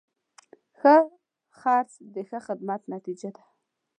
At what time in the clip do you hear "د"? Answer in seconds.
2.13-2.15